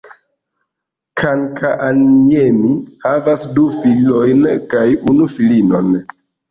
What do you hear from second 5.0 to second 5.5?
unu